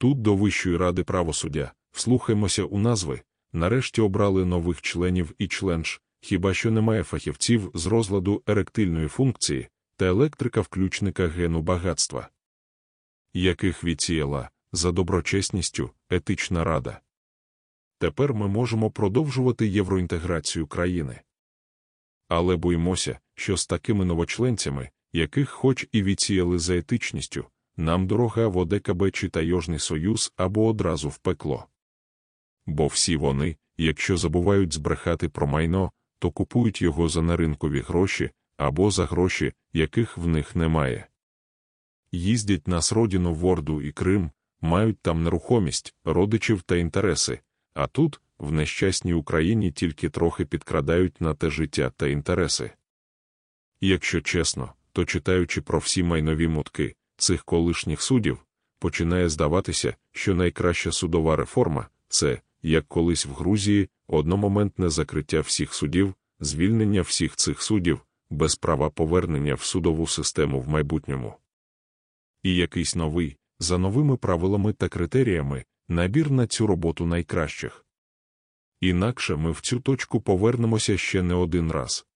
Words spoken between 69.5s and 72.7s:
в судову систему в майбутньому. І